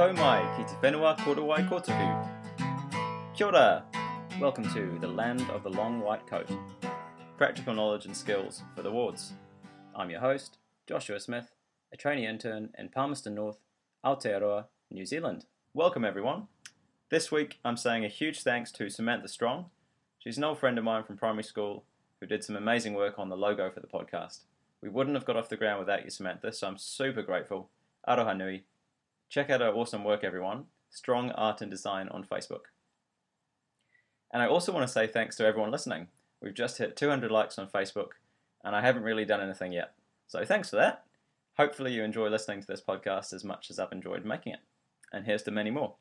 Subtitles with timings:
[0.00, 2.08] Tau mai ki te whenua korowai kotopu.
[3.34, 3.84] Kia ora!
[4.40, 6.48] Welcome to the land of the long white coat.
[7.36, 9.34] Practical knowledge and skills for the wards.
[9.94, 10.56] I'm your host,
[10.86, 11.50] Joshua Smith,
[11.92, 13.58] a trainee intern in Palmerston North,
[14.02, 15.44] Aotearoa, New Zealand.
[15.74, 16.46] Welcome everyone.
[17.10, 19.66] This week I'm saying a huge thanks to Samantha Strong.
[20.18, 21.84] She's an old friend of mine from primary school
[22.20, 24.44] who did some amazing work on the logo for the podcast.
[24.80, 27.68] We wouldn't have got off the ground without you, Samantha, so I'm super grateful.
[28.08, 28.64] Aroha nui.
[29.30, 30.64] Check out our awesome work, everyone.
[30.90, 32.72] Strong Art and Design on Facebook.
[34.32, 36.08] And I also want to say thanks to everyone listening.
[36.42, 38.08] We've just hit 200 likes on Facebook,
[38.64, 39.92] and I haven't really done anything yet.
[40.26, 41.04] So thanks for that.
[41.56, 44.60] Hopefully, you enjoy listening to this podcast as much as I've enjoyed making it.
[45.12, 45.94] And here's to many more.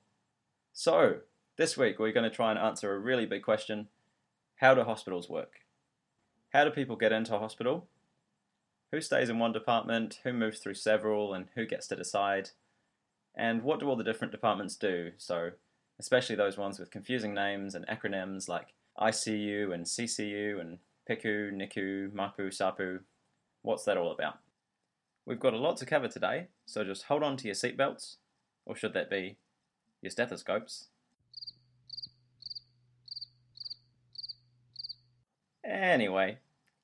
[0.73, 1.18] So,
[1.56, 3.90] this week we're going to try and answer a really big question
[4.56, 5.59] How do hospitals work?
[6.52, 7.86] How do people get into a hospital?
[8.92, 10.20] Who stays in one department?
[10.23, 11.31] Who moves through several?
[11.36, 12.50] And who gets to decide?
[13.40, 15.14] And what do all the different departments do?
[15.18, 15.52] So,
[15.98, 22.12] especially those ones with confusing names and acronyms like ICU and CCU and PICU, NICU,
[22.12, 23.00] MAPU, SAPU.
[23.62, 24.40] What's that all about?
[25.26, 28.18] We've got a lot to cover today, so just hold on to your seatbelts,
[28.66, 29.38] or should that be
[30.02, 30.88] your stethoscopes?
[35.64, 36.40] Anyway,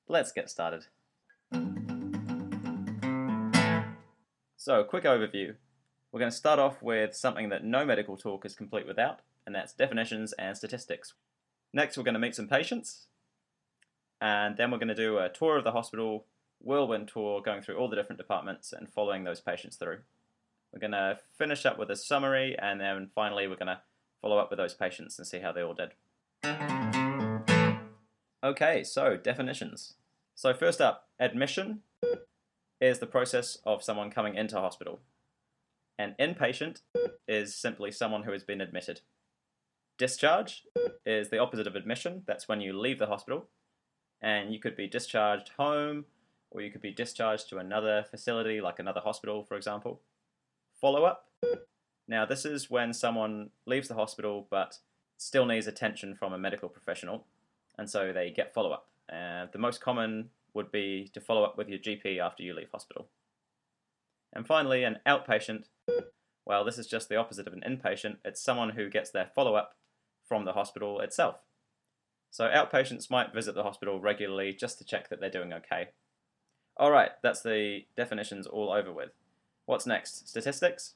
[0.08, 0.86] let's get started.
[4.56, 5.56] So, quick overview.
[6.16, 9.54] We're going to start off with something that no medical talk is complete without, and
[9.54, 11.14] that's definitions and statistics.
[11.74, 13.08] Next, we're going to meet some patients,
[14.22, 16.24] and then we're going to do a tour of the hospital,
[16.62, 19.98] whirlwind tour, going through all the different departments and following those patients through.
[20.72, 23.82] We're going to finish up with a summary, and then finally, we're going to
[24.22, 25.96] follow up with those patients and see how they all did.
[28.42, 29.96] Okay, so definitions.
[30.34, 31.82] So, first up, admission
[32.80, 35.02] is the process of someone coming into hospital.
[35.98, 36.82] An inpatient
[37.28, 39.02] is simply someone who has been admitted.
[39.98, 40.64] Discharge
[41.06, 43.48] is the opposite of admission, that's when you leave the hospital.
[44.22, 46.06] And you could be discharged home,
[46.52, 50.02] or you could be discharged to another facility, like another hospital, for example.
[50.80, 51.30] Follow up.
[52.08, 54.80] Now, this is when someone leaves the hospital but
[55.18, 57.26] still needs attention from a medical professional,
[57.78, 58.88] and so they get follow up.
[59.12, 62.70] Uh, the most common would be to follow up with your GP after you leave
[62.72, 63.08] hospital.
[64.36, 65.66] And finally, an outpatient.
[66.46, 68.18] Well, this is just the opposite of an inpatient.
[68.24, 69.76] It's someone who gets their follow up
[70.28, 71.38] from the hospital itself.
[72.30, 75.90] So, outpatients might visit the hospital regularly just to check that they're doing okay.
[76.80, 79.12] Alright, that's the definitions all over with.
[79.66, 80.28] What's next?
[80.28, 80.96] Statistics?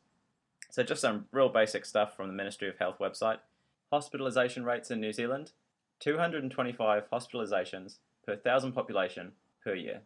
[0.69, 3.38] So, just some real basic stuff from the Ministry of Health website.
[3.91, 5.53] Hospitalisation rates in New Zealand
[6.00, 9.31] 225 hospitalisations per thousand population
[9.63, 10.01] per year.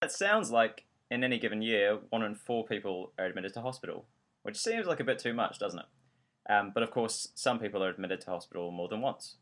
[0.00, 4.06] That sounds like in any given year, one in four people are admitted to hospital,
[4.44, 6.50] which seems like a bit too much, doesn't it?
[6.50, 9.36] Um, but of course, some people are admitted to hospital more than once.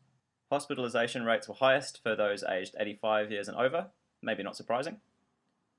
[0.51, 3.87] Hospitalisation rates were highest for those aged 85 years and over,
[4.21, 4.97] maybe not surprising.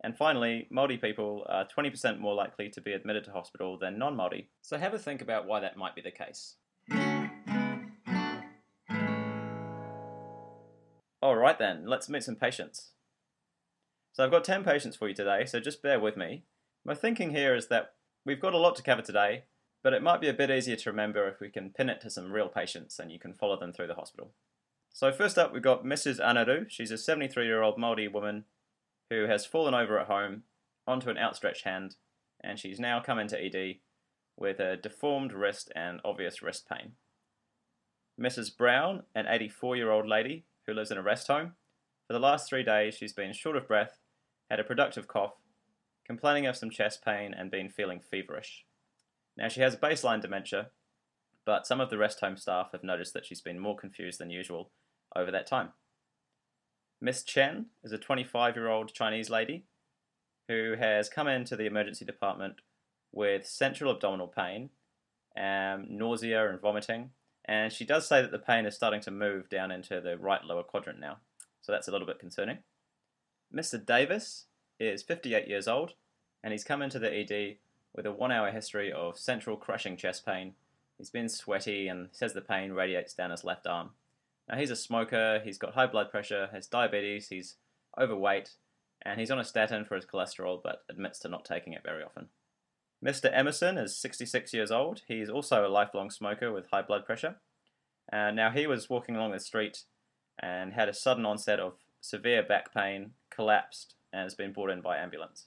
[0.02, 4.16] And finally, Māori people are 20% more likely to be admitted to hospital than non
[4.16, 4.46] Māori.
[4.62, 6.56] So have a think about why that might be the case.
[11.22, 12.92] Alright then, let's meet some patients.
[14.12, 16.44] So I've got 10 patients for you today, so just bear with me.
[16.84, 17.94] My thinking here is that
[18.26, 19.44] we've got a lot to cover today,
[19.82, 22.10] but it might be a bit easier to remember if we can pin it to
[22.10, 24.32] some real patients and you can follow them through the hospital.
[24.92, 26.20] So first up we've got Mrs.
[26.20, 26.66] Anaru.
[26.68, 28.44] She's a 73 year old Māori woman
[29.08, 30.42] who has fallen over at home
[30.86, 31.96] onto an outstretched hand
[32.42, 33.76] and she's now come into ED
[34.36, 36.92] with a deformed wrist and obvious wrist pain.
[38.20, 38.54] Mrs.
[38.54, 41.52] Brown, an 84 year old lady who lives in a rest home.
[42.06, 43.98] For the last three days, she's been short of breath,
[44.52, 45.32] had a productive cough,
[46.04, 48.66] complaining of some chest pain, and been feeling feverish.
[49.34, 50.66] Now, she has baseline dementia,
[51.46, 54.28] but some of the rest home staff have noticed that she's been more confused than
[54.28, 54.70] usual
[55.16, 55.70] over that time.
[57.00, 59.64] Miss Chen is a 25 year old Chinese lady
[60.48, 62.56] who has come into the emergency department
[63.10, 64.68] with central abdominal pain,
[65.34, 67.08] um, nausea, and vomiting,
[67.46, 70.44] and she does say that the pain is starting to move down into the right
[70.44, 71.20] lower quadrant now.
[71.62, 72.58] So that's a little bit concerning.
[73.54, 73.84] Mr.
[73.84, 74.46] Davis
[74.80, 75.94] is 58 years old
[76.42, 77.56] and he's come into the ED
[77.94, 80.54] with a one hour history of central crushing chest pain.
[80.96, 83.90] He's been sweaty and says the pain radiates down his left arm.
[84.48, 87.56] Now he's a smoker, he's got high blood pressure, has diabetes, he's
[88.00, 88.52] overweight,
[89.02, 92.02] and he's on a statin for his cholesterol but admits to not taking it very
[92.02, 92.28] often.
[93.04, 93.30] Mr.
[93.32, 95.02] Emerson is 66 years old.
[95.08, 97.36] He's also a lifelong smoker with high blood pressure.
[98.12, 99.84] Uh, now, he was walking along the street
[100.38, 104.80] and had a sudden onset of severe back pain, collapsed, and has been brought in
[104.80, 105.46] by ambulance.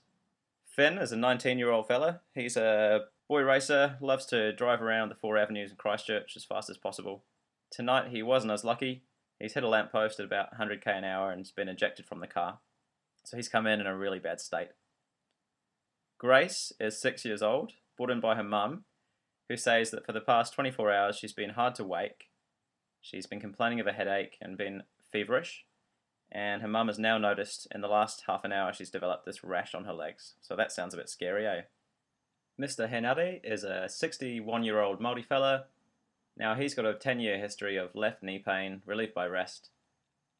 [0.66, 2.22] Finn is a 19 year old fella.
[2.34, 6.70] He's a Boy racer, loves to drive around the four avenues in Christchurch as fast
[6.70, 7.24] as possible.
[7.72, 9.02] Tonight he wasn't as lucky.
[9.40, 12.28] He's hit a lamppost at about 100k an hour and has been ejected from the
[12.28, 12.60] car.
[13.24, 14.70] So he's come in in a really bad state.
[16.20, 18.86] Grace is six years old, brought in by her mum,
[19.50, 22.26] who says that for the past 24 hours she's been hard to wake.
[23.02, 25.65] She's been complaining of a headache and been feverish,
[26.36, 29.42] and her mum has now noticed in the last half an hour she's developed this
[29.42, 30.34] rash on her legs.
[30.42, 31.62] So that sounds a bit scary, eh?
[32.62, 32.92] Mr.
[32.92, 35.68] Henare is a 61 year old Māori fella.
[36.36, 39.70] Now he's got a 10 year history of left knee pain relieved by rest.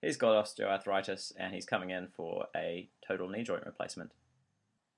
[0.02, 4.12] He's got osteoarthritis and he's coming in for a total knee joint replacement.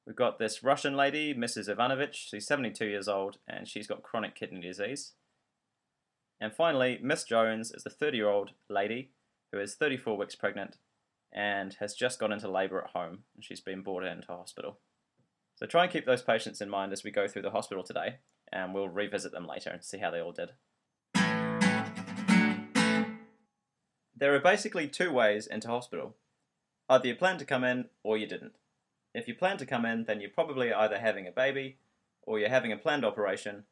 [0.08, 1.70] We've got this Russian lady, Mrs.
[1.70, 2.28] Ivanovich.
[2.32, 5.12] She's 72 years old and she's got chronic kidney disease.
[6.42, 9.12] And finally, Miss Jones is the 30 year old lady
[9.52, 10.78] who is 34 weeks pregnant
[11.34, 14.80] and has just gone into labour at home and she's been brought into hospital.
[15.56, 18.18] So try and keep those patients in mind as we go through the hospital today
[18.52, 20.52] and we'll revisit them later and see how they all did.
[24.16, 26.16] There are basically two ways into hospital.
[26.90, 28.54] Either you planned to come in or you didn't.
[29.14, 31.78] If you plan to come in, then you're probably either having a baby
[32.24, 33.64] or you're having a planned operation,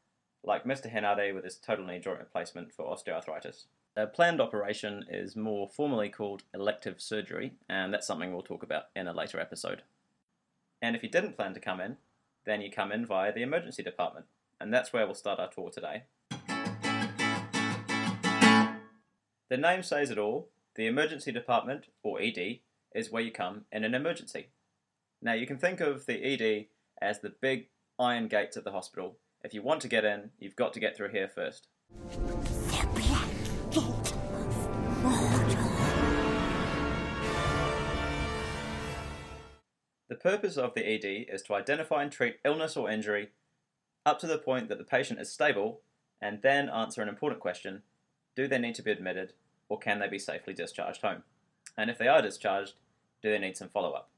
[0.44, 0.92] like Mr.
[0.92, 3.64] Henare with his total knee joint replacement for osteoarthritis.
[3.98, 8.88] A planned operation is more formally called elective surgery, and that's something we'll talk about
[8.94, 9.84] in a later episode.
[10.82, 11.96] And if you didn't plan to come in,
[12.44, 14.26] then you come in via the emergency department,
[14.60, 16.02] and that's where we'll start our tour today.
[19.48, 20.50] The name says it all.
[20.74, 22.58] The emergency department, or ED,
[22.94, 24.48] is where you come in an emergency.
[25.22, 26.66] Now you can think of the ED
[27.00, 29.16] as the big iron gates of the hospital.
[29.42, 31.68] If you want to get in, you've got to get through here first.
[40.08, 43.30] The purpose of the ED is to identify and treat illness or injury
[44.04, 45.80] up to the point that the patient is stable
[46.22, 47.82] and then answer an important question
[48.36, 49.32] do they need to be admitted
[49.68, 51.22] or can they be safely discharged home?
[51.76, 52.74] And if they are discharged,
[53.22, 54.10] do they need some follow up?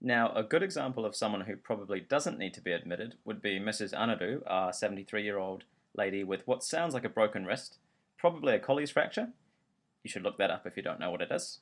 [0.00, 3.58] Now, a good example of someone who probably doesn't need to be admitted would be
[3.58, 3.94] Mrs.
[3.94, 5.64] Anaru, our 73 year old
[5.96, 7.78] lady with what sounds like a broken wrist,
[8.18, 9.28] probably a Colles fracture.
[10.02, 11.60] You should look that up if you don't know what it is.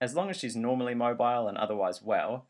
[0.00, 2.46] As long as she's normally mobile and otherwise well,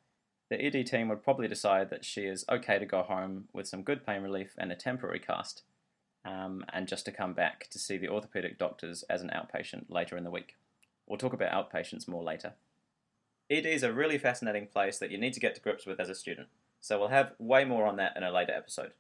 [0.51, 3.83] the ED team would probably decide that she is okay to go home with some
[3.83, 5.63] good pain relief and a temporary cast,
[6.25, 10.17] um, and just to come back to see the orthopedic doctors as an outpatient later
[10.17, 10.57] in the week.
[11.07, 12.55] We'll talk about outpatients more later.
[13.51, 16.09] ED is a really fascinating place that you need to get to grips with as
[16.09, 16.49] a student,
[16.81, 18.93] so we'll have way more on that in a later episode.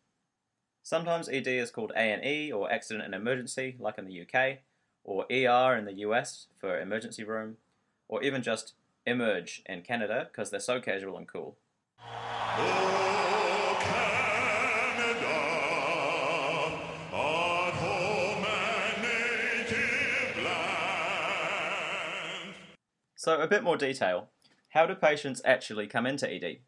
[0.83, 4.59] Sometimes ED is called A&E or Accident and Emergency, like in the UK,
[5.05, 7.57] or ER in the US for emergency room,
[8.09, 8.73] or even just
[9.09, 11.59] Emerge in Canada because they're so casual and cool.
[12.01, 15.27] Oh, Canada,
[17.13, 22.55] our home and native land.
[23.17, 24.29] So, a bit more detail.
[24.71, 26.59] How do patients actually come into ED?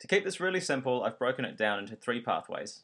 [0.00, 2.82] To keep this really simple, I've broken it down into three pathways.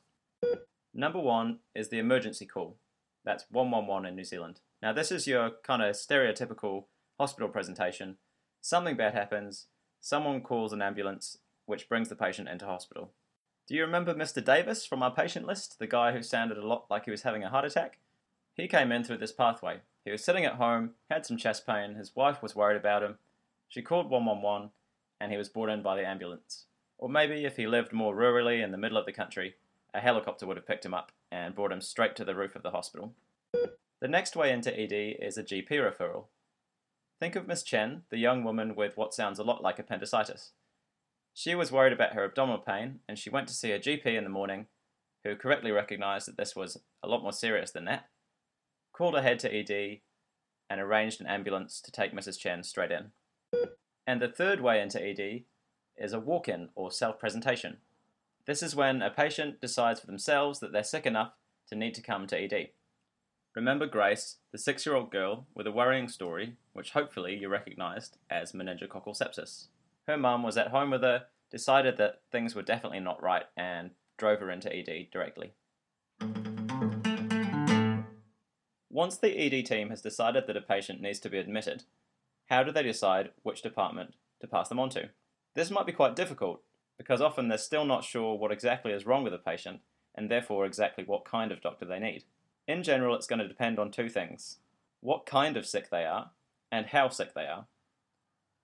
[0.94, 2.76] Number one is the emergency call.
[3.25, 4.61] That's 111 in New Zealand.
[4.81, 6.84] Now, this is your kind of stereotypical
[7.19, 8.17] hospital presentation.
[8.60, 9.67] Something bad happens,
[10.00, 13.10] someone calls an ambulance, which brings the patient into hospital.
[13.67, 14.44] Do you remember Mr.
[14.44, 17.44] Davis from our patient list, the guy who sounded a lot like he was having
[17.44, 17.98] a heart attack?
[18.55, 19.81] He came in through this pathway.
[20.05, 23.19] He was sitting at home, had some chest pain, his wife was worried about him.
[23.69, 24.70] She called 111
[25.20, 26.64] and he was brought in by the ambulance.
[26.98, 29.55] Or maybe if he lived more rurally in the middle of the country,
[29.94, 32.62] a helicopter would have picked him up and brought him straight to the roof of
[32.62, 33.14] the hospital.
[34.00, 36.24] The next way into ED is a GP referral.
[37.20, 40.53] Think of Miss Chen, the young woman with what sounds a lot like appendicitis.
[41.34, 44.24] She was worried about her abdominal pain and she went to see a GP in
[44.24, 44.67] the morning,
[45.22, 48.08] who correctly recognized that this was a lot more serious than that,
[48.94, 50.00] called ahead to ED,
[50.70, 52.39] and arranged an ambulance to take Mrs.
[52.39, 53.10] Chen straight in.
[54.06, 55.43] And the third way into ED
[55.98, 57.79] is a walk in or self presentation.
[58.46, 61.32] This is when a patient decides for themselves that they're sick enough
[61.69, 62.70] to need to come to ED.
[63.55, 68.17] Remember Grace, the six year old girl with a worrying story, which hopefully you recognised
[68.31, 69.67] as meningococcal sepsis.
[70.08, 73.91] Her mum was at home with her, decided that things were definitely not right, and
[74.17, 75.53] drove her into ED directly.
[78.89, 81.82] Once the ED team has decided that a patient needs to be admitted,
[82.46, 85.10] how do they decide which department to pass them on to?
[85.55, 86.63] This might be quite difficult
[86.96, 89.81] because often they're still not sure what exactly is wrong with the patient
[90.15, 92.25] and therefore exactly what kind of doctor they need.
[92.67, 94.60] In general, it's going to depend on two things
[95.03, 96.31] what kind of sick they are
[96.70, 97.67] and how sick they are.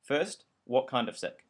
[0.02, 1.44] First, what kind of sick?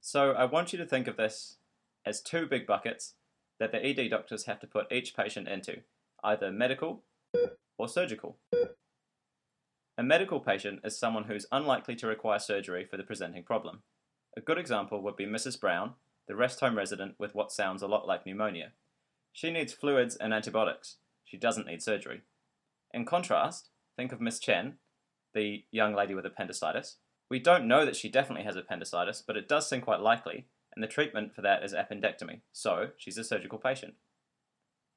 [0.00, 1.56] So I want you to think of this
[2.04, 3.14] as two big buckets
[3.58, 5.82] that the ED doctors have to put each patient into,
[6.24, 7.02] either medical
[7.78, 8.36] or surgical.
[9.96, 13.82] A medical patient is someone who's unlikely to require surgery for the presenting problem.
[14.36, 15.60] A good example would be Mrs.
[15.60, 15.92] Brown,
[16.26, 18.72] the rest home resident with what sounds a lot like pneumonia.
[19.32, 20.96] She needs fluids and antibiotics.
[21.24, 22.22] She doesn't need surgery.
[22.92, 24.74] In contrast, think of Miss Chen,
[25.34, 26.96] the young lady with appendicitis.
[27.30, 30.82] We don't know that she definitely has appendicitis, but it does seem quite likely, and
[30.82, 33.94] the treatment for that is appendectomy, so she's a surgical patient.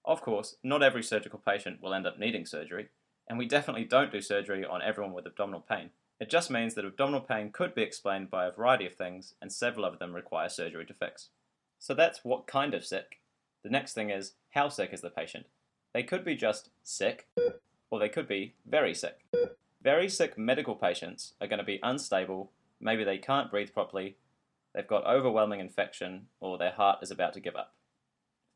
[0.04, 2.90] Of course, not every surgical patient will end up needing surgery,
[3.28, 5.90] and we definitely don't do surgery on everyone with abdominal pain.
[6.20, 9.52] It just means that abdominal pain could be explained by a variety of things, and
[9.52, 11.30] several of them require surgery to fix.
[11.80, 13.20] So that's what kind of sick.
[13.64, 15.48] The next thing is how sick is the patient?
[15.94, 17.28] They could be just sick,
[17.90, 19.26] or they could be very sick.
[19.86, 22.52] Very sick medical patients are going to be unstable,
[22.82, 24.18] maybe they can't breathe properly,
[24.74, 27.76] they've got overwhelming infection, or their heart is about to give up.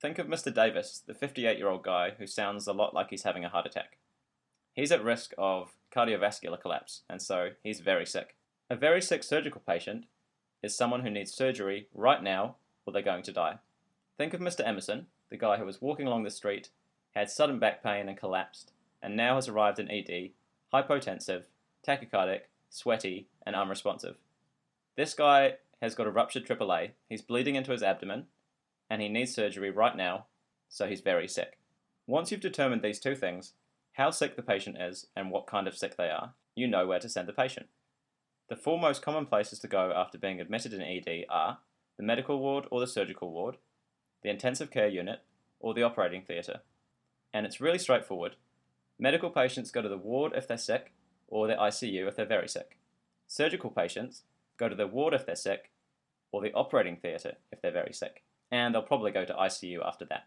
[0.02, 0.52] Think of Mr.
[0.52, 3.68] Davis, the 58 year old guy who sounds a lot like he's having a heart
[3.68, 4.00] attack.
[4.74, 8.36] He's at risk of cardiovascular collapse, and so he's very sick.
[8.68, 10.06] A very sick surgical patient
[10.64, 12.56] is someone who needs surgery right now
[12.88, 13.60] or they're going to die.
[14.18, 14.66] Think of Mr.
[14.66, 16.70] Emerson, the guy who was walking along the street,
[17.12, 20.32] had sudden back pain and collapsed, and now has arrived in ED,
[20.74, 21.44] hypotensive,
[21.88, 24.16] tachycardic, sweaty, and unresponsive.
[24.96, 28.26] This guy has got a ruptured AAA, he's bleeding into his abdomen,
[28.90, 30.26] and he needs surgery right now,
[30.68, 31.58] so he's very sick.
[32.06, 33.54] Once you've determined these two things,
[33.94, 37.00] how sick the patient is and what kind of sick they are, you know where
[37.00, 37.68] to send the patient.
[38.50, 41.60] The four most common places to go after being admitted in ED are
[41.98, 43.58] the medical ward or the surgical ward,
[44.24, 45.20] the intensive care unit,
[45.60, 46.62] or the operating theatre.
[47.34, 48.36] And it's really straightforward.
[49.02, 50.92] Medical patients go to the ward if they're sick,
[51.30, 52.78] or the ICU if they're very sick.
[53.28, 54.24] Surgical patients
[54.58, 55.72] go to the ward if they're sick,
[56.34, 58.24] or the operating theatre if they're very sick.
[58.52, 60.26] And they'll probably go to ICU after that.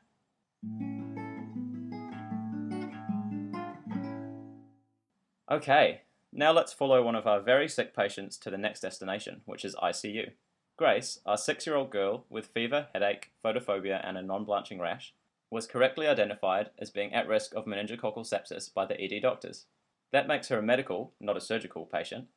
[5.51, 6.01] Okay,
[6.33, 9.77] now let's follow one of our very sick patients to the next destination, which is
[9.83, 10.31] ICU.
[10.79, 15.13] Grace, our six year old girl with fever, headache, photophobia, and a non blanching rash,
[15.53, 19.67] was correctly identified as being at risk of meningococcal sepsis by the ED doctors.
[20.11, 22.29] That makes her a medical, not a surgical patient,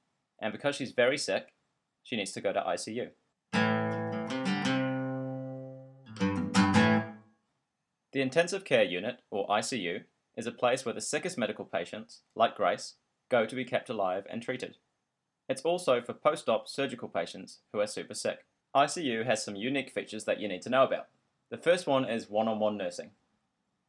[0.41, 1.53] and because she's very sick,
[2.03, 3.12] she needs to go to ICU.
[8.12, 10.03] The intensive care unit, or ICU,
[10.36, 12.95] is a place where the sickest medical patients, like Grace,
[13.31, 14.75] go to be kept alive and treated.
[15.48, 18.39] It's also for post op surgical patients who are super sick.
[18.75, 21.07] ICU has some unique features that you need to know about.
[21.55, 23.12] The first one is one on one nursing.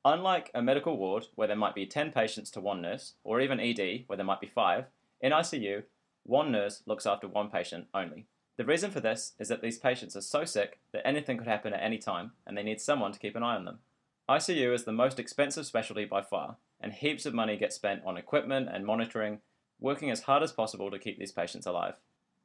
[0.05, 3.59] Unlike a medical ward where there might be 10 patients to one nurse, or even
[3.59, 4.85] ED where there might be 5,
[5.21, 5.83] in ICU,
[6.23, 8.27] one nurse looks after one patient only.
[8.57, 11.73] The reason for this is that these patients are so sick that anything could happen
[11.73, 13.81] at any time, and they need someone to keep an eye on them.
[14.29, 18.17] ICU is the most expensive specialty by far, and heaps of money gets spent on
[18.17, 19.41] equipment and monitoring,
[19.81, 21.95] working as hard as possible to keep these patients alive.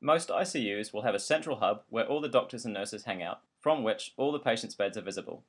[0.01, 3.41] Most ICUs will have a central hub where all the doctors and nurses hang out,
[3.61, 5.43] from which all the patients' beds are visible.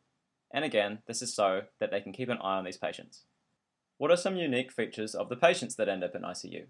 [0.53, 3.25] And again, this is so that they can keep an eye on these patients.
[3.99, 6.65] What are some unique features of the patients that end up in ICU?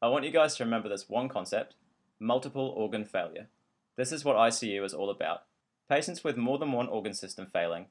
[0.00, 1.74] I want you guys to remember this one concept
[2.20, 3.48] multiple organ failure.
[3.96, 5.42] This is what ICU is all about.
[5.90, 7.86] Patients with more than one organ system failing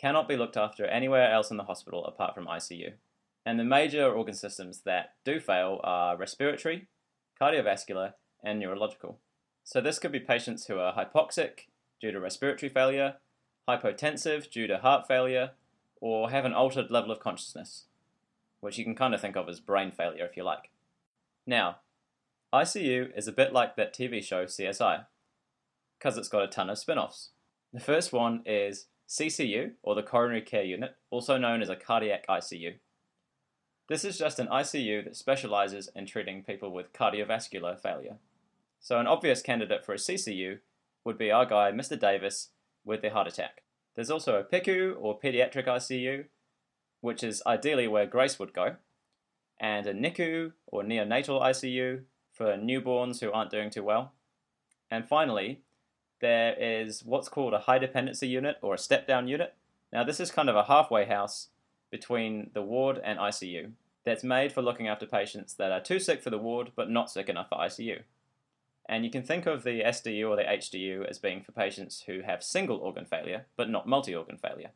[0.00, 2.92] cannot be looked after anywhere else in the hospital apart from ICU.
[3.44, 6.88] And the major organ systems that do fail are respiratory,
[7.40, 9.18] cardiovascular, and neurological.
[9.64, 11.67] So this could be patients who are hypoxic
[12.00, 13.16] due to respiratory failure,
[13.68, 15.52] hypotensive due to heart failure,
[16.00, 17.84] or have an altered level of consciousness,
[18.60, 20.70] which you can kind of think of as brain failure if you like.
[21.46, 21.78] Now,
[22.52, 25.06] ICU is a bit like that TV show CSI,
[25.98, 27.30] because it's got a ton of spin offs.
[27.72, 32.26] The first one is CCU, or the Coronary Care Unit, also known as a cardiac
[32.26, 32.74] ICU.
[33.88, 38.16] This is just an ICU that specializes in treating people with cardiovascular failure.
[38.80, 40.58] So, an obvious candidate for a CCU
[41.08, 41.98] would be our guy, Mr.
[41.98, 42.50] Davis,
[42.84, 43.62] with the heart attack.
[43.96, 46.26] There's also a PICU, or pediatric ICU,
[47.00, 48.76] which is ideally where Grace would go,
[49.58, 54.12] and a NICU, or neonatal ICU, for newborns who aren't doing too well.
[54.90, 55.62] And finally,
[56.20, 59.54] there is what's called a high dependency unit or a step down unit.
[59.90, 61.48] Now, this is kind of a halfway house
[61.90, 63.70] between the ward and ICU
[64.04, 67.10] that's made for looking after patients that are too sick for the ward but not
[67.10, 68.02] sick enough for ICU.
[68.88, 72.22] And you can think of the SDU or the HDU as being for patients who
[72.22, 74.70] have single organ failure but not multi organ failure.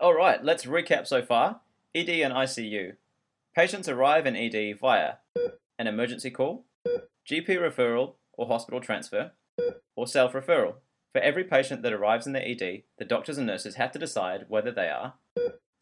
[0.00, 1.60] Alright, let's recap so far.
[1.94, 2.96] ED and ICU.
[3.54, 5.14] Patients arrive in ED via
[5.78, 6.64] an emergency call,
[7.28, 9.32] GP referral or hospital transfer,
[9.94, 10.76] or self referral.
[11.12, 14.46] For every patient that arrives in the ED, the doctors and nurses have to decide
[14.48, 15.14] whether they are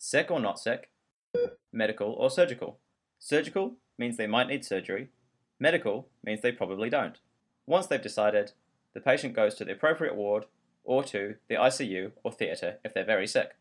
[0.02, 0.90] sick or not sick,
[1.72, 2.80] medical or surgical.
[3.20, 5.10] Surgical means they might need surgery,
[5.60, 7.18] medical means they probably don't.
[7.66, 8.50] Once they've decided,
[8.94, 10.46] the patient goes to the appropriate ward
[10.82, 13.54] or to the ICU or theatre if they're very sick.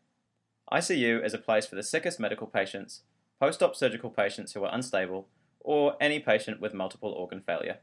[0.72, 3.02] ICU is a place for the sickest medical patients,
[3.38, 5.28] post op surgical patients who are unstable,
[5.60, 7.78] or any patient with multiple organ failure.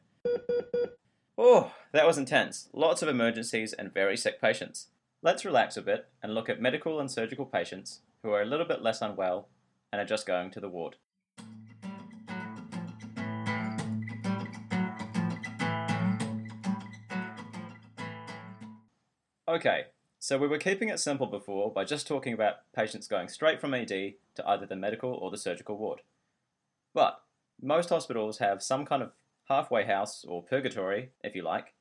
[1.38, 2.68] Oh, that was intense.
[2.74, 4.88] Lots of emergencies and very sick patients.
[5.22, 8.66] Let's relax a bit and look at medical and surgical patients who are a little
[8.66, 9.48] bit less unwell
[9.92, 10.98] and are just going to the ward.
[19.48, 19.86] Okay,
[20.20, 23.74] so we were keeping it simple before by just talking about patients going straight from
[23.74, 26.02] ED to either the medical or the surgical ward.
[26.94, 27.22] But
[27.60, 29.12] most hospitals have some kind of
[29.50, 31.74] halfway house, or purgatory, if you like,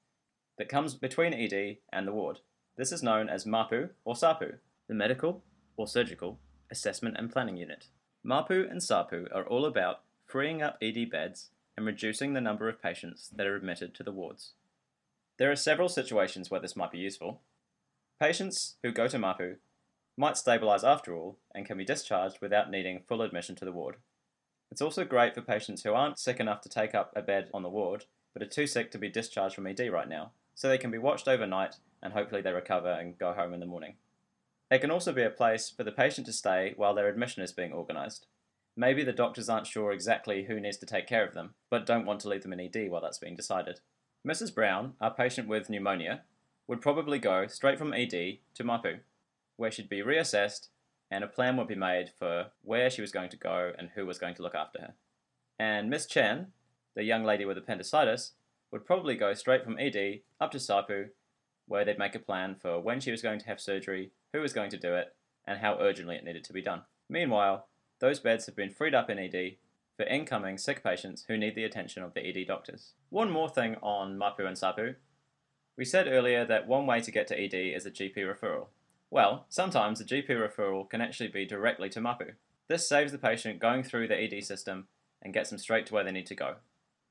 [0.57, 2.39] that comes between ED and the ward.
[2.77, 4.55] This is known as MAPU or SAPU,
[4.89, 5.43] the Medical
[5.79, 6.39] or Surgical
[6.71, 7.87] Assessment and Planning Unit.
[8.27, 12.83] MAPU and SAPU are all about freeing up ED beds and reducing the number of
[12.83, 14.53] patients that are admitted to the wards.
[15.39, 17.41] There are several situations where this might be useful.
[18.21, 19.57] Patients who go to MAPU
[20.17, 23.97] might stabilise after all and can be discharged without needing full admission to the ward.
[24.73, 27.63] It's also great for patients who aren't sick enough to take up a bed on
[27.63, 30.77] the ward, but are too sick to be discharged from ED right now, so they
[30.77, 33.95] can be watched overnight and hopefully they recover and go home in the morning.
[34.71, 37.53] It can also be a place for the patient to stay while their admission is
[37.53, 38.27] being organised.
[38.77, 42.05] Maybe the doctors aren't sure exactly who needs to take care of them, but don't
[42.07, 43.81] want to leave them in ED while that's being decided.
[44.27, 44.55] Mrs.
[44.55, 46.23] Brown, our patient with pneumonia,
[46.67, 49.01] would probably go straight from ED to MAPU,
[49.57, 50.69] where she'd be reassessed
[51.11, 54.05] and a plan would be made for where she was going to go and who
[54.05, 54.95] was going to look after her.
[55.59, 56.49] And Miss Chen,
[56.95, 58.33] the young lady with appendicitis,
[58.71, 61.09] would probably go straight from ED up to SAPU,
[61.67, 64.53] where they'd make a plan for when she was going to have surgery, who was
[64.53, 65.15] going to do it,
[65.47, 66.83] and how urgently it needed to be done.
[67.09, 67.67] Meanwhile,
[68.01, 69.57] those beds have been freed up in ED
[69.97, 72.93] for incoming sick patients who need the attention of the ED doctors.
[73.11, 74.95] One more thing on MAPU and SAPU.
[75.77, 78.67] We said earlier that one way to get to ED is a GP referral.
[79.11, 82.33] Well, sometimes the GP referral can actually be directly to MAPU.
[82.69, 84.87] This saves the patient going through the ED system
[85.23, 86.57] and gets them straight to where they need to go.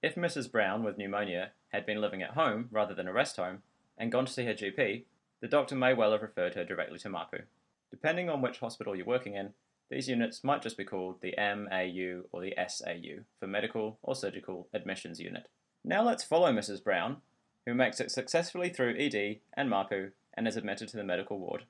[0.01, 0.51] If Mrs.
[0.51, 3.63] Brown with pneumonia had been living at home rather than a rest home
[3.97, 5.03] and gone to see her GP,
[5.41, 7.43] the doctor may well have referred her directly to MAPU.
[7.91, 9.53] Depending on which hospital you're working in,
[9.89, 14.67] these units might just be called the MAU or the SAU for Medical or Surgical
[14.73, 15.47] Admissions Unit.
[15.83, 16.83] Now let's follow Mrs.
[16.83, 17.17] Brown,
[17.65, 21.63] who makes it successfully through ED and MAPU and is admitted to the medical ward.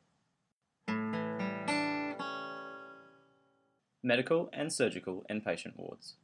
[4.04, 6.16] Medical and surgical inpatient wards.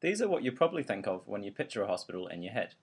[0.00, 2.74] These are what you probably think of when you picture a hospital in your head.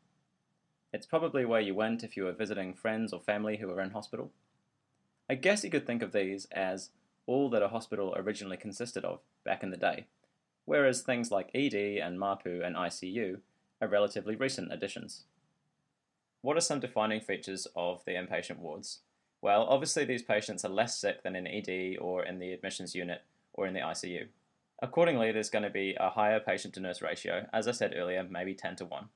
[0.93, 3.91] It's probably where you went if you were visiting friends or family who were in
[3.91, 4.31] hospital.
[5.29, 6.91] I guess you could think of these as
[7.25, 10.05] all that a hospital originally consisted of back in the day,
[10.65, 13.39] whereas things like ED and MAPU and ICU
[13.81, 15.25] are relatively recent additions.
[16.41, 18.99] What are some defining features of the inpatient wards?
[19.41, 23.23] Well, obviously, these patients are less sick than in ED or in the admissions unit
[23.53, 24.27] or in the ICU.
[24.81, 28.23] Accordingly, there's going to be a higher patient to nurse ratio, as I said earlier,
[28.23, 29.09] maybe 10 to 1.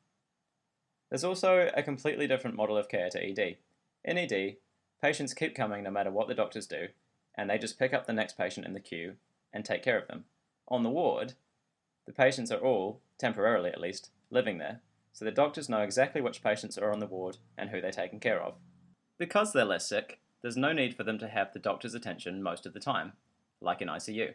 [1.11, 3.57] There's also a completely different model of care to ED.
[4.05, 4.55] In ED,
[5.01, 6.87] patients keep coming no matter what the doctors do,
[7.35, 9.15] and they just pick up the next patient in the queue
[9.53, 10.23] and take care of them.
[10.69, 11.33] On the ward,
[12.05, 14.79] the patients are all, temporarily at least, living there,
[15.11, 18.21] so the doctors know exactly which patients are on the ward and who they're taking
[18.21, 18.53] care of.
[19.17, 22.65] Because they're less sick, there's no need for them to have the doctor's attention most
[22.65, 23.11] of the time,
[23.59, 24.33] like in ICU.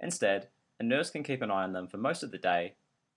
[0.00, 0.48] Instead,
[0.80, 2.74] a nurse can keep an eye on them for most of the day,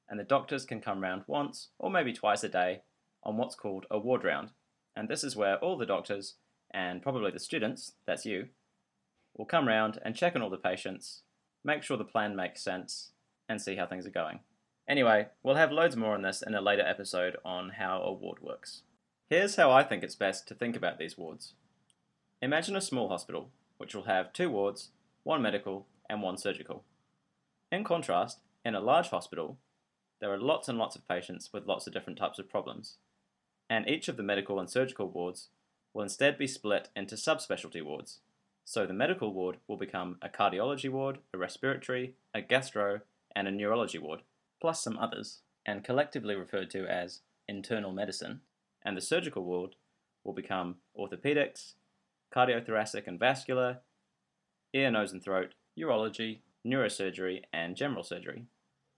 [0.07, 2.81] and the doctors can come round once or maybe twice a day
[3.23, 4.51] on what's called a ward round.
[4.95, 6.35] And this is where all the doctors,
[6.71, 8.47] and probably the students, that's you,
[9.37, 11.21] will come round and check on all the patients,
[11.63, 13.11] make sure the plan makes sense,
[13.47, 14.39] and see how things are going.
[14.87, 18.41] Anyway, we'll have loads more on this in a later episode on how a ward
[18.41, 18.83] works.
[19.29, 21.53] Here's how I think it's best to think about these wards.
[22.41, 24.89] Imagine a small hospital, which will have two wards,
[25.23, 26.83] one medical and one surgical.
[27.71, 29.57] In contrast, in a large hospital,
[30.19, 32.97] there are lots and lots of patients with lots of different types of problems,
[33.71, 35.47] and each of the medical and surgical wards
[35.93, 38.19] will instead be split into subspecialty wards.
[38.65, 42.99] So the medical ward will become a cardiology ward, a respiratory, a gastro,
[43.33, 44.23] and a neurology ward,
[44.59, 48.41] plus some others, and collectively referred to as internal medicine.
[48.83, 49.75] And the surgical ward
[50.25, 51.75] will become orthopedics,
[52.35, 53.79] cardiothoracic and vascular,
[54.73, 58.43] ear, nose, and throat, urology, neurosurgery, and general surgery.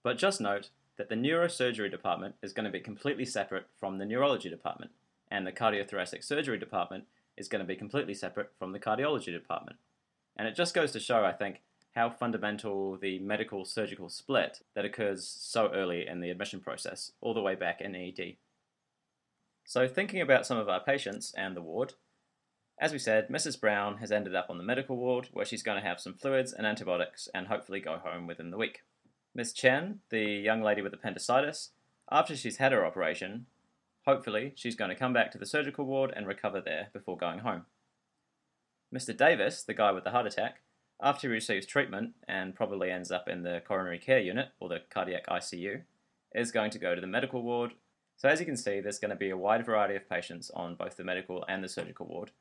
[0.04, 4.06] But just note that the neurosurgery department is going to be completely separate from the
[4.06, 4.92] neurology department,
[5.32, 9.78] and the cardiothoracic surgery department is going to be completely separate from the cardiology department.
[10.38, 11.62] And it just goes to show, I think,
[11.96, 17.34] how fundamental the medical surgical split that occurs so early in the admission process, all
[17.34, 18.36] the way back in ED.
[19.66, 21.94] So, thinking about some of our patients and the ward,
[22.80, 23.60] as we said, Mrs.
[23.60, 26.52] Brown has ended up on the medical ward where she's going to have some fluids
[26.52, 28.82] and antibiotics and hopefully go home within the week.
[29.36, 31.72] Miss Chen, the young lady with appendicitis,
[32.12, 33.48] after she's had her operation,
[34.06, 37.40] hopefully she's going to come back to the surgical ward and recover there before going
[37.40, 37.66] home.
[38.94, 39.16] Mr.
[39.16, 40.62] Davis, the guy with the heart attack,
[41.02, 44.82] after he receives treatment and probably ends up in the coronary care unit or the
[44.92, 45.82] cardiac ICU,
[46.36, 47.74] is going to go to the medical ward.
[48.18, 50.76] So, as you can see, there's going to be a wide variety of patients on
[50.76, 52.32] both the medical and the surgical ward.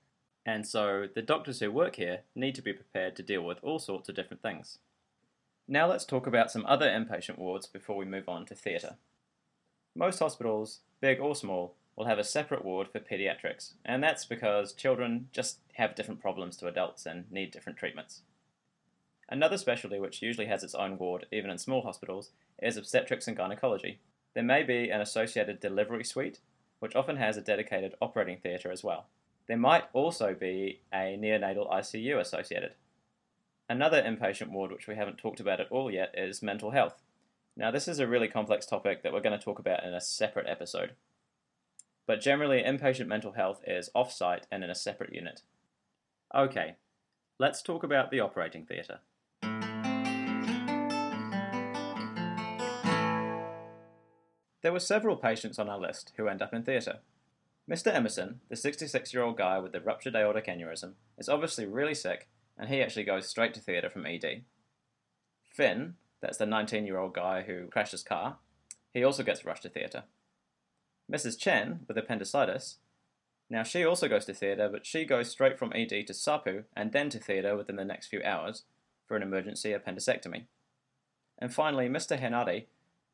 [0.45, 3.79] And so, the doctors who work here need to be prepared to deal with all
[3.79, 4.79] sorts of different things.
[5.69, 8.97] Now, let's talk about some other inpatient wards before we move on to theatre.
[9.95, 14.73] Most hospitals, big or small, will have a separate ward for pediatrics, and that's because
[14.73, 18.23] children just have different problems to adults and need different treatments.
[19.29, 23.37] Another specialty which usually has its own ward, even in small hospitals, is obstetrics and
[23.37, 24.01] gynecology.
[24.35, 26.41] There may be an associated delivery suite,
[26.81, 29.07] which often has a dedicated operating theatre as well.
[29.47, 32.73] There might also be a neonatal ICU associated.
[33.69, 37.03] Another inpatient ward which we haven't talked about at all yet is mental health.
[37.57, 40.01] Now, this is a really complex topic that we're going to talk about in a
[40.01, 40.93] separate episode.
[42.07, 45.43] But generally, inpatient mental health is off site and in a separate unit.
[46.35, 46.77] Okay,
[47.39, 49.01] let's talk about the operating theatre.
[54.63, 57.01] There were several patients on our list who end up in theatre.
[57.71, 57.95] Mr.
[57.95, 62.29] Emerson, the 66 year old guy with the ruptured aortic aneurysm, is obviously really sick
[62.59, 64.43] and he actually goes straight to theatre from ED.
[65.45, 68.37] Finn, that's the 19 year old guy who crashed his car,
[68.93, 70.05] he also gets rushed to theatre.
[71.11, 71.39] Mrs.
[71.39, 72.77] Chen, with appendicitis,
[73.51, 76.93] now she also goes to theatre, but she goes straight from ED to SAPU and
[76.93, 78.65] then to theatre within the next few hours
[79.07, 80.45] for an emergency appendicectomy.
[81.39, 82.19] And finally, Mr.
[82.19, 82.67] Henare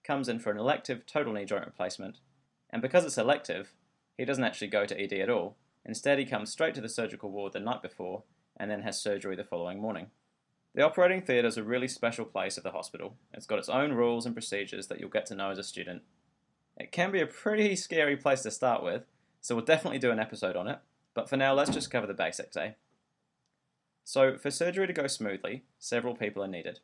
[0.05, 2.19] comes in for an elective total knee joint replacement,
[2.71, 3.73] and because it's elective,
[4.17, 5.57] he doesn't actually go to ED at all.
[5.85, 8.23] Instead, he comes straight to the surgical ward the night before
[8.59, 10.09] and then has surgery the following morning.
[10.75, 13.17] The operating theatre is a really special place at the hospital.
[13.33, 16.03] It's got its own rules and procedures that you'll get to know as a student.
[16.77, 19.03] It can be a pretty scary place to start with,
[19.41, 20.79] so we'll definitely do an episode on it,
[21.15, 22.73] but for now, let's just cover the basics, eh?
[24.05, 26.81] So, for surgery to go smoothly, several people are needed.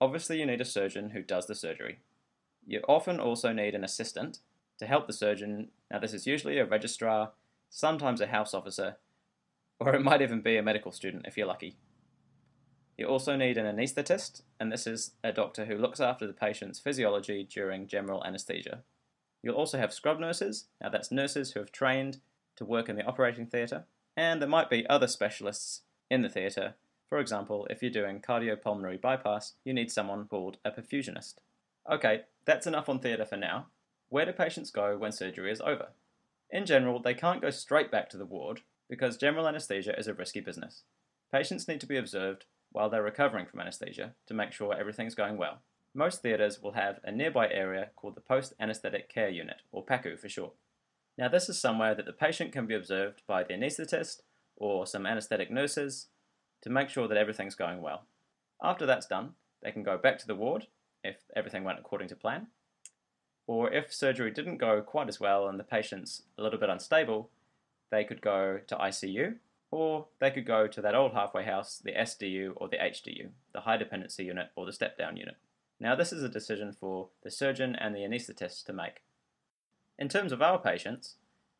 [0.00, 2.00] Obviously, you need a surgeon who does the surgery.
[2.66, 4.40] You often also need an assistant
[4.78, 5.68] to help the surgeon.
[5.90, 7.32] Now, this is usually a registrar,
[7.70, 8.98] sometimes a house officer,
[9.80, 11.76] or it might even be a medical student if you're lucky.
[12.96, 16.80] You also need an anaesthetist, and this is a doctor who looks after the patient's
[16.80, 18.82] physiology during general anesthesia.
[19.40, 22.18] You'll also have scrub nurses, now that's nurses who have trained
[22.56, 23.84] to work in the operating theatre,
[24.16, 26.74] and there might be other specialists in the theatre.
[27.08, 31.34] For example, if you're doing cardiopulmonary bypass, you need someone called a perfusionist.
[31.88, 33.66] Okay, that's enough on theatre for now.
[34.08, 35.90] Where do patients go when surgery is over?
[36.50, 40.14] In general, they can't go straight back to the ward because general anaesthesia is a
[40.14, 40.82] risky business.
[41.30, 45.36] Patients need to be observed while they're recovering from anaesthesia to make sure everything's going
[45.36, 45.60] well.
[45.94, 50.18] Most theatres will have a nearby area called the Post Anaesthetic Care Unit, or PACU
[50.18, 50.52] for short.
[51.16, 54.20] Now, this is somewhere that the patient can be observed by the anaesthetist
[54.56, 56.06] or some anaesthetic nurses
[56.62, 58.04] to make sure that everything's going well.
[58.62, 59.30] After that's done,
[59.62, 60.66] they can go back to the ward
[61.02, 62.48] if everything went according to plan,
[63.46, 67.30] or if surgery didn't go quite as well and the patient's a little bit unstable,
[67.90, 69.36] they could go to ICU
[69.70, 73.60] or they could go to that old halfway house, the SDU or the HDU, the
[73.60, 75.36] high dependency unit or the step down unit.
[75.80, 79.02] Now, this is a decision for the surgeon and the anaesthetist to make.
[79.98, 81.16] In terms of our patients,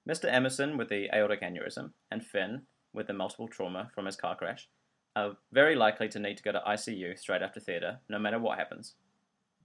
[0.08, 0.32] Mr.
[0.32, 2.62] Emerson with the aortic aneurysm and Finn
[2.92, 4.68] with the multiple trauma from his car crash
[5.14, 8.58] are very likely to need to go to ICU straight after theatre, no matter what
[8.58, 8.94] happens.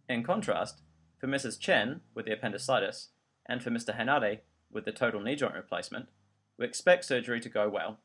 [0.10, 0.82] In contrast,
[1.20, 1.60] for Mrs.
[1.60, 3.10] Chen with the appendicitis
[3.48, 3.98] and for Mr.
[3.98, 4.40] Henare
[4.72, 6.08] with the total knee joint replacement,
[6.64, 7.98] we expect surgery to go well,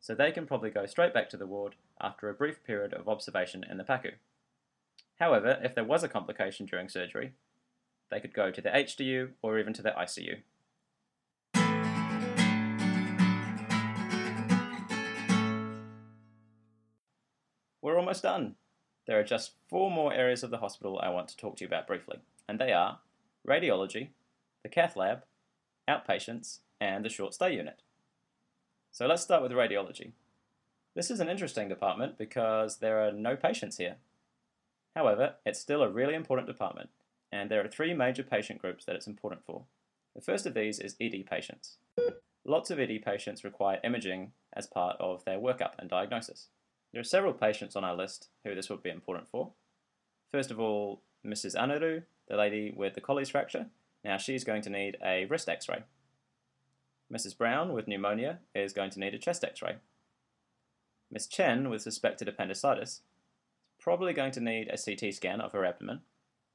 [0.00, 3.06] so they can probably go straight back to the ward after a brief period of
[3.06, 4.12] observation in the PACU.
[5.18, 7.32] However, if there was a complication during surgery,
[8.10, 10.38] they could go to the HDU or even to the ICU.
[17.82, 18.54] We're almost done.
[19.06, 21.68] There are just four more areas of the hospital I want to talk to you
[21.68, 23.00] about briefly, and they are
[23.46, 24.08] radiology,
[24.62, 25.24] the cath lab,
[25.86, 27.82] outpatients, and the short stay unit.
[28.92, 30.12] So let's start with radiology.
[30.94, 33.96] This is an interesting department because there are no patients here.
[34.96, 36.90] However, it's still a really important department,
[37.32, 39.62] And there are three major patient groups that it's important for.
[40.16, 41.76] The first of these is ED patients.
[42.44, 46.48] Lots of ED patients require imaging as part of their workup and diagnosis.
[46.92, 49.52] There are several patients on our list who this would be important for.
[50.32, 51.54] First of all, Mrs.
[51.54, 53.66] Anaru, the lady with the Colles fracture.
[54.04, 55.84] Now she's going to need a wrist x ray.
[57.12, 57.36] Mrs.
[57.36, 59.76] Brown with pneumonia is going to need a chest x ray.
[61.10, 63.02] Miss Chen with suspected appendicitis is
[63.80, 66.02] probably going to need a CT scan of her abdomen.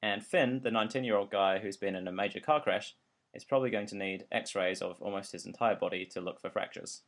[0.01, 2.95] And Finn, the 19 year old guy who's been in a major car crash,
[3.33, 6.49] is probably going to need x rays of almost his entire body to look for
[6.49, 7.01] fractures.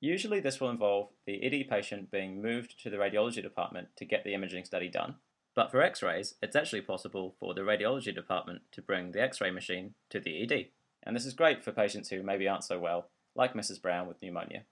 [0.00, 4.24] Usually, this will involve the ED patient being moved to the radiology department to get
[4.24, 5.14] the imaging study done.
[5.54, 9.40] But for x rays, it's actually possible for the radiology department to bring the x
[9.40, 10.66] ray machine to the ED.
[11.04, 13.80] And this is great for patients who maybe aren't so well, like Mrs.
[13.80, 14.64] Brown with pneumonia.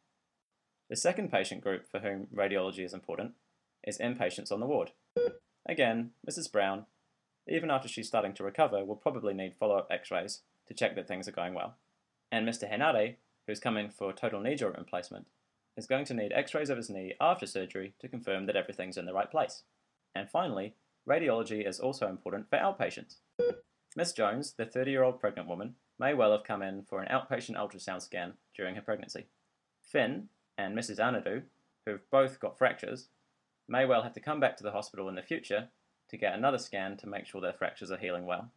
[0.88, 3.32] The second patient group for whom radiology is important
[3.84, 4.92] is inpatients on the ward.
[5.66, 6.50] Again, Mrs.
[6.50, 6.86] Brown,
[7.48, 10.94] even after she's starting to recover, will probably need follow up x rays to check
[10.96, 11.76] that things are going well.
[12.30, 12.70] And Mr.
[12.70, 13.16] Henare,
[13.46, 15.26] who's coming for total knee joint replacement,
[15.76, 18.96] is going to need x rays of his knee after surgery to confirm that everything's
[18.96, 19.62] in the right place.
[20.14, 20.74] And finally,
[21.08, 23.16] radiology is also important for outpatients.
[23.96, 27.08] Miss Jones, the 30 year old pregnant woman, may well have come in for an
[27.08, 29.26] outpatient ultrasound scan during her pregnancy.
[29.82, 30.98] Finn and Mrs.
[30.98, 31.42] Anaru,
[31.86, 33.08] who've both got fractures,
[33.68, 35.68] may well have to come back to the hospital in the future
[36.08, 38.50] to get another scan to make sure their fractures are healing well.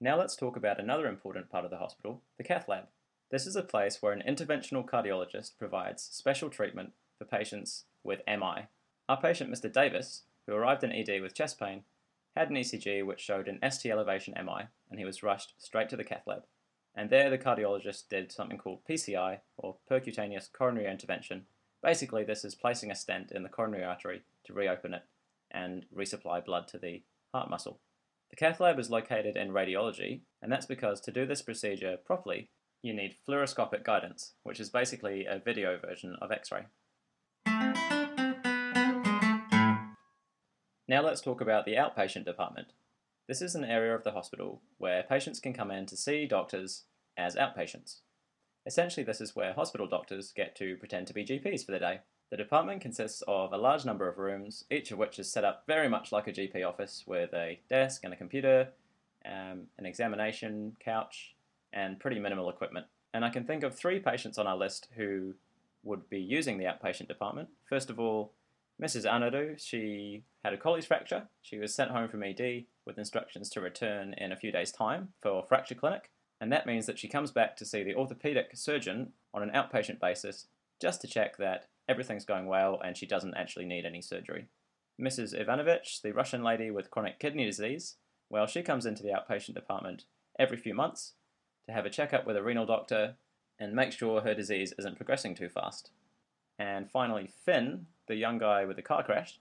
[0.00, 2.86] Now let's talk about another important part of the hospital, the cath lab.
[3.30, 8.66] This is a place where an interventional cardiologist provides special treatment for patients with MI.
[9.08, 9.72] Our patient, Mr.
[9.72, 11.82] Davis, who arrived in ED with chest pain,
[12.36, 15.96] had an ECG which showed an ST elevation MI, and he was rushed straight to
[15.96, 16.44] the cath lab.
[16.94, 21.46] And there, the cardiologist did something called PCI, or percutaneous coronary intervention.
[21.82, 25.02] Basically, this is placing a stent in the coronary artery to reopen it
[25.50, 27.80] and resupply blood to the heart muscle.
[28.30, 32.48] The cath lab is located in radiology, and that's because to do this procedure properly,
[32.82, 36.64] you need fluoroscopic guidance, which is basically a video version of X ray.
[40.88, 42.68] Now let's talk about the outpatient department.
[43.28, 46.84] This is an area of the hospital where patients can come in to see doctors
[47.16, 48.00] as outpatients.
[48.66, 52.00] Essentially, this is where hospital doctors get to pretend to be GPs for the day.
[52.30, 55.64] The department consists of a large number of rooms, each of which is set up
[55.66, 58.68] very much like a GP office with a desk and a computer,
[59.24, 61.34] um, an examination couch,
[61.72, 62.86] and pretty minimal equipment.
[63.14, 65.34] And I can think of three patients on our list who
[65.84, 67.50] would be using the outpatient department.
[67.68, 68.32] First of all,
[68.80, 69.04] Mrs.
[69.04, 71.28] Anaru, she had a Colles fracture.
[71.40, 75.08] She was sent home from ED with instructions to return in a few days' time
[75.20, 76.10] for fracture clinic.
[76.40, 80.00] And that means that she comes back to see the orthopedic surgeon on an outpatient
[80.00, 80.46] basis
[80.80, 84.46] just to check that everything's going well and she doesn't actually need any surgery.
[85.00, 85.38] Mrs.
[85.38, 87.96] Ivanovich, the Russian lady with chronic kidney disease,
[88.28, 90.04] well, she comes into the outpatient department
[90.38, 91.12] every few months
[91.66, 93.14] to have a checkup with a renal doctor
[93.58, 95.90] and make sure her disease isn't progressing too fast.
[96.62, 99.40] And finally, Finn, the young guy with the car crash,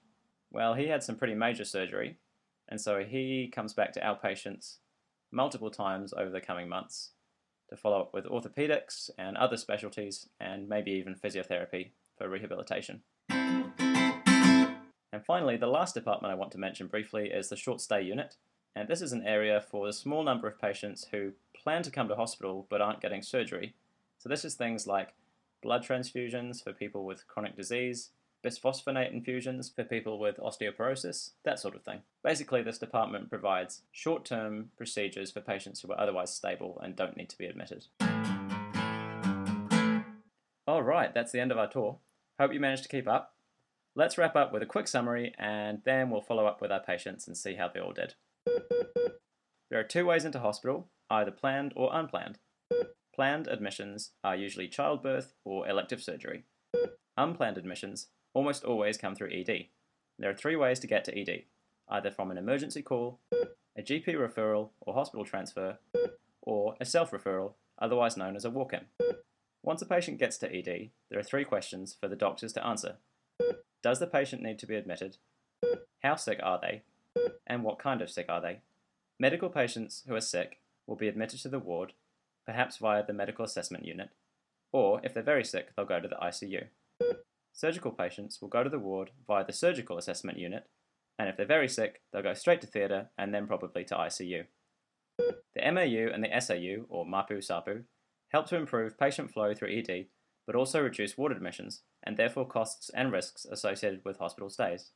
[0.49, 2.17] well, he had some pretty major surgery,
[2.67, 4.77] and so he comes back to outpatients
[5.31, 7.11] multiple times over the coming months
[7.69, 13.03] to follow up with orthopedics and other specialties and maybe even physiotherapy for rehabilitation.
[13.29, 18.35] And finally, the last department I want to mention briefly is the short stay unit.
[18.75, 22.07] And this is an area for the small number of patients who plan to come
[22.07, 23.75] to hospital but aren't getting surgery.
[24.17, 25.13] So, this is things like
[25.61, 28.09] blood transfusions for people with chronic disease,
[28.43, 32.01] bisphosphonate infusions for people with osteoporosis, that sort of thing.
[32.23, 37.17] Basically, this department provides short term procedures for patients who are otherwise stable and don't
[37.17, 37.85] need to be admitted.
[40.67, 41.97] Alright, that's the end of our tour.
[42.39, 43.35] Hope you managed to keep up.
[43.95, 47.27] Let's wrap up with a quick summary and then we'll follow up with our patients
[47.27, 48.15] and see how they all did.
[49.69, 52.39] There are two ways into hospital, either planned or unplanned.
[53.21, 56.43] Planned admissions are usually childbirth or elective surgery.
[57.15, 59.67] Unplanned admissions almost always come through ED.
[60.17, 61.43] There are three ways to get to ED
[61.87, 63.19] either from an emergency call,
[63.77, 65.77] a GP referral or hospital transfer,
[66.41, 68.87] or a self referral, otherwise known as a walk in.
[69.61, 72.95] Once a patient gets to ED, there are three questions for the doctors to answer
[73.83, 75.17] Does the patient need to be admitted?
[76.01, 76.81] How sick are they?
[77.45, 78.61] And what kind of sick are they?
[79.19, 80.57] Medical patients who are sick
[80.87, 81.93] will be admitted to the ward,
[82.45, 84.09] perhaps via the medical assessment unit,
[84.71, 86.67] or if they're very sick, they'll go to the ICU.
[87.53, 90.63] Surgical patients will go to the ward via the surgical assessment unit,
[91.19, 94.45] and if they're very sick, they'll go straight to theatre and then probably to ICU.
[95.17, 97.83] The MAU and the SAU, or MAPU SAPU,
[98.31, 100.07] help to improve patient flow through ED,
[100.47, 104.91] but also reduce ward admissions, and therefore costs and risks associated with hospital stays.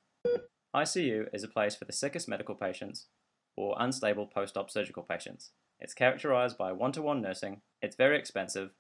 [0.75, 3.08] ICU is a place for the sickest medical patients
[3.55, 5.51] or unstable post op surgical patients.
[5.79, 8.71] It's characterized by one to one nursing, it's very expensive,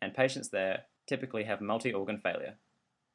[0.00, 2.54] and patients there typically have multi organ failure,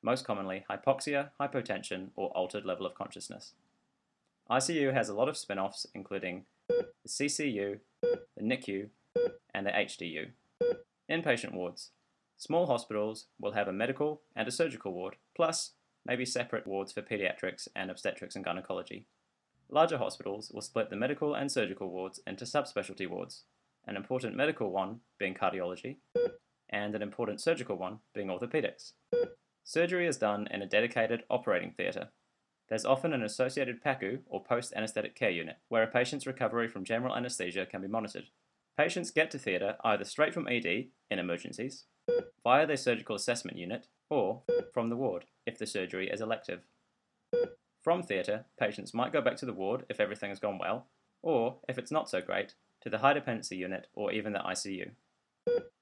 [0.02, 3.54] most commonly hypoxia, hypotension, or altered level of consciousness.
[4.50, 8.90] ICU has a lot of spin offs, including the CCU, the NICU,
[9.54, 10.28] and the HDU.
[11.10, 11.92] Inpatient wards.
[12.38, 15.72] Small hospitals will have a medical and a surgical ward, plus
[16.06, 19.06] maybe separate wards for pediatrics and obstetrics and gynecology.
[19.74, 23.46] Larger hospitals will split the medical and surgical wards into subspecialty wards,
[23.88, 25.96] an important medical one being cardiology,
[26.70, 28.92] and an important surgical one being orthopedics.
[29.64, 32.10] Surgery is done in a dedicated operating theatre.
[32.70, 36.86] There's often an associated PACU or post anaesthetic care unit where a patient's recovery from
[36.86, 38.26] general anaesthesia can be monitored.
[38.78, 40.66] Patients get to theatre either straight from ED
[41.10, 41.86] in emergencies,
[42.44, 46.60] via their surgical assessment unit, or from the ward if the surgery is elective.
[47.84, 50.88] From theatre, patients might go back to the ward if everything has gone well,
[51.22, 54.92] or, if it's not so great, to the high dependency unit or even the ICU.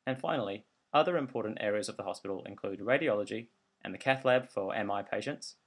[0.07, 3.47] And finally, other important areas of the hospital include radiology
[3.83, 5.57] and the cath lab for MI patients,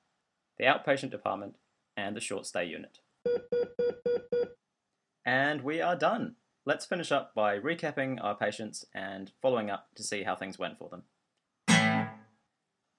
[0.58, 1.54] the outpatient department,
[1.96, 2.98] and the short stay unit.
[5.24, 6.34] And we are done.
[6.66, 10.78] Let's finish up by recapping our patients and following up to see how things went
[10.78, 11.04] for them.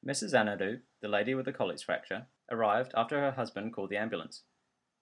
[0.08, 0.34] Mrs.
[0.34, 4.44] Anaru, the lady with the Colles fracture, arrived after her husband called the ambulance.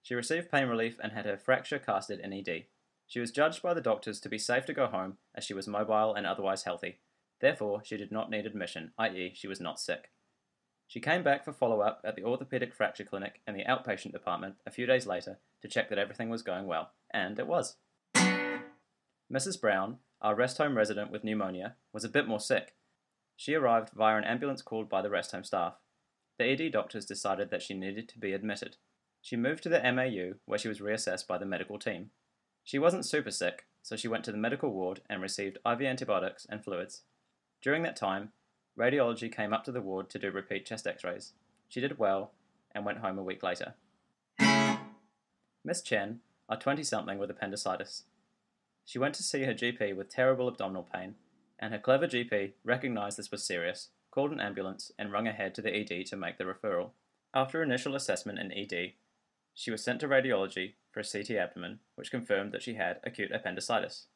[0.02, 2.64] She received pain relief and had her fracture casted in ED.
[3.06, 5.68] She was judged by the doctors to be safe to go home as she was
[5.68, 7.00] mobile and otherwise healthy.
[7.40, 10.10] Therefore, she did not need admission, i.e., she was not sick.
[10.86, 14.56] She came back for follow up at the orthopedic fracture clinic in the outpatient department
[14.66, 17.76] a few days later to check that everything was going well, and it was.
[19.32, 19.60] Mrs.
[19.60, 22.74] Brown, our rest home resident with pneumonia, was a bit more sick.
[23.36, 25.74] She arrived via an ambulance called by the rest home staff.
[26.38, 28.76] The ED doctors decided that she needed to be admitted.
[29.20, 32.10] She moved to the MAU, where she was reassessed by the medical team.
[32.62, 36.46] She wasn't super sick, so she went to the medical ward and received IV antibiotics
[36.48, 37.02] and fluids.
[37.62, 38.32] During that time,
[38.78, 41.32] radiology came up to the ward to do repeat chest x rays.
[41.68, 42.32] She did well
[42.74, 43.74] and went home a week later.
[45.64, 48.04] Miss Chen, a 20 something with appendicitis.
[48.84, 51.14] She went to see her GP with terrible abdominal pain,
[51.64, 55.62] and her clever GP recognised this was serious, called an ambulance, and rung ahead to
[55.62, 56.90] the ED to make the referral.
[57.32, 58.92] After initial assessment in ED,
[59.54, 63.32] she was sent to radiology for a CT abdomen, which confirmed that she had acute
[63.32, 64.08] appendicitis.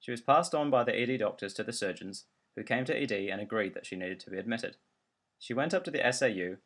[0.00, 2.24] She was passed on by the ED doctors to the surgeons,
[2.56, 4.76] who came to ED and agreed that she needed to be admitted.
[5.38, 6.56] She went up to the SAU,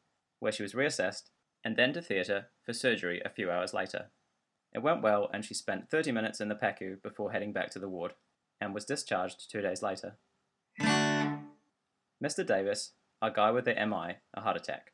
[0.41, 1.31] where she was reassessed,
[1.63, 4.07] and then to theatre for surgery a few hours later.
[4.75, 7.79] It went well, and she spent 30 minutes in the PACU before heading back to
[7.79, 8.15] the ward,
[8.61, 10.17] and was discharged two days later.
[12.23, 12.47] Mr.
[12.47, 12.93] Davis,
[13.23, 14.93] a guy with the MI, a heart attack.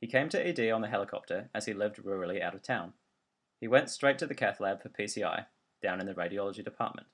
[0.00, 2.92] He came to ED on the helicopter as he lived rurally out of town.
[3.60, 5.46] He went straight to the cath lab for PCI,
[5.82, 7.06] down in the radiology department.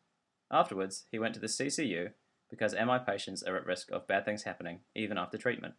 [0.51, 2.11] Afterwards, he went to the CCU
[2.49, 5.75] because MI patients are at risk of bad things happening even after treatment.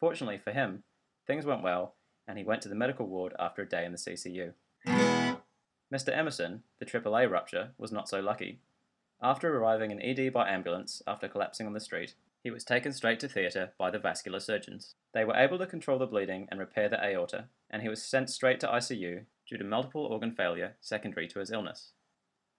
[0.00, 0.82] Fortunately for him,
[1.26, 1.94] things went well,
[2.26, 4.54] and he went to the medical ward after a day in the CCU.
[5.94, 6.16] Mr.
[6.16, 8.60] Emerson, the AAA rupture, was not so lucky.
[9.20, 13.18] After arriving in ED by ambulance after collapsing on the street, he was taken straight
[13.20, 14.94] to theatre by the vascular surgeons.
[15.12, 18.30] They were able to control the bleeding and repair the aorta, and he was sent
[18.30, 21.94] straight to ICU due to multiple organ failure secondary to his illness.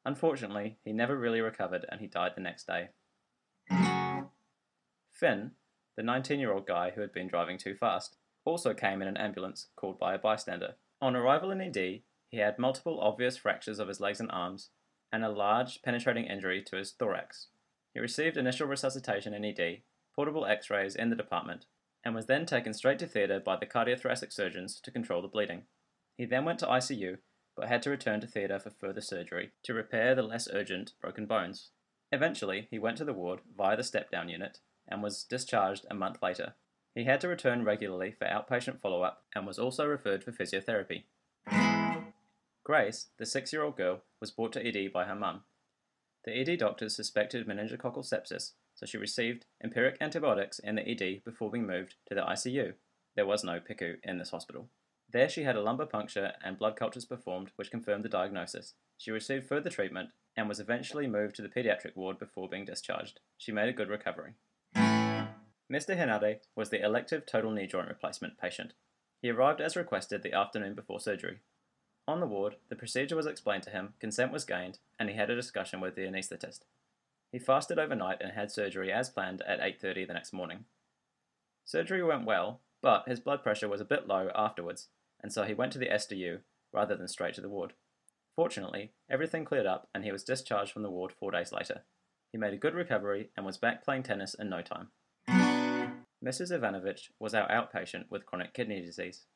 [0.05, 2.89] Unfortunately, he never really recovered and he died the next day.
[5.11, 5.51] Finn,
[5.95, 9.17] the 19 year old guy who had been driving too fast, also came in an
[9.17, 10.75] ambulance called by a bystander.
[11.01, 14.69] On arrival in ED, he had multiple obvious fractures of his legs and arms,
[15.11, 17.47] and a large penetrating injury to his thorax.
[17.93, 19.81] He received initial resuscitation in ED,
[20.15, 21.65] portable x rays in the department,
[22.03, 25.63] and was then taken straight to theatre by the cardiothoracic surgeons to control the bleeding.
[26.17, 27.17] He then went to ICU,
[27.55, 31.25] but had to return to theatre for further surgery to repair the less urgent broken
[31.25, 31.71] bones.
[32.11, 35.95] Eventually, he went to the ward via the step down unit and was discharged a
[35.95, 36.55] month later.
[36.95, 41.03] He had to return regularly for outpatient follow up and was also referred for physiotherapy.
[42.69, 45.41] Grace, the six year old girl, was brought to ED by her mum.
[46.23, 51.49] The ED doctors suspected meningococcal sepsis, so she received empiric antibiotics in the ED before
[51.49, 52.73] being moved to the ICU.
[53.15, 54.69] There was no PICU in this hospital.
[55.11, 58.75] There she had a lumbar puncture and blood cultures performed which confirmed the diagnosis.
[58.99, 63.19] She received further treatment and was eventually moved to the pediatric ward before being discharged.
[63.39, 64.33] She made a good recovery.
[64.75, 65.97] Mr.
[65.97, 68.73] Henare was the elective total knee joint replacement patient.
[69.23, 71.39] He arrived as requested the afternoon before surgery.
[72.09, 75.29] On the ward, the procedure was explained to him, consent was gained, and he had
[75.29, 76.61] a discussion with the anaesthetist.
[77.31, 80.65] He fasted overnight and had surgery as planned at 8:30 the next morning.
[81.65, 84.89] Surgery went well, but his blood pressure was a bit low afterwards,
[85.19, 86.41] and so he went to the SDU
[86.71, 87.73] rather than straight to the ward.
[88.35, 91.83] Fortunately, everything cleared up and he was discharged from the ward four days later.
[92.31, 94.89] He made a good recovery and was back playing tennis in no time.
[96.25, 96.51] Mrs.
[96.51, 99.27] Ivanovich was our outpatient with chronic kidney disease.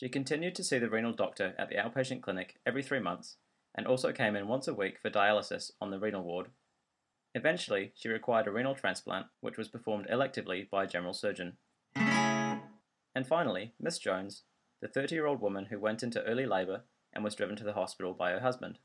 [0.00, 3.36] She continued to see the renal doctor at the outpatient clinic every three months
[3.74, 6.46] and also came in once a week for dialysis on the renal ward.
[7.34, 11.58] Eventually, she required a renal transplant, which was performed electively by a general surgeon.
[11.94, 14.44] And finally, Miss Jones,
[14.80, 17.74] the 30 year old woman who went into early labour and was driven to the
[17.74, 18.78] hospital by her husband.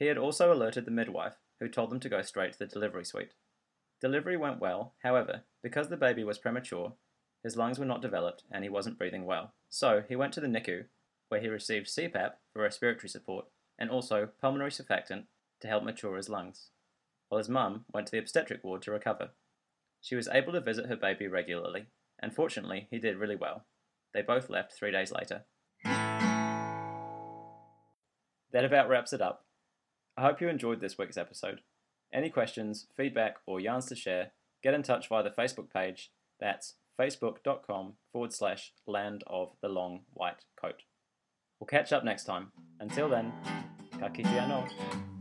[0.00, 3.04] He had also alerted the midwife, who told them to go straight to the delivery
[3.04, 3.34] suite.
[4.00, 6.94] Delivery went well, however, because the baby was premature,
[7.46, 9.52] his lungs were not developed and he wasn't breathing well.
[9.68, 10.86] So he went to the NICU,
[11.28, 13.44] where he received CPAP for respiratory support
[13.78, 15.26] and also pulmonary surfactant
[15.60, 16.70] to help mature his lungs,
[17.28, 19.28] while his mum went to the obstetric ward to recover.
[20.00, 21.86] She was able to visit her baby regularly,
[22.18, 23.64] and fortunately, he did really well.
[24.12, 25.44] They both left three days later.
[25.84, 26.24] That
[28.64, 29.44] about wraps it up.
[30.16, 31.60] I hope you enjoyed this week's episode.
[32.12, 34.32] Any questions, feedback, or yarns to share,
[34.64, 36.10] get in touch via the Facebook page.
[36.40, 40.82] That's facebook.com forward slash land of the long white coat.
[41.60, 42.52] We'll catch up next time.
[42.80, 43.32] Until then,
[43.98, 45.15] ka kite anō.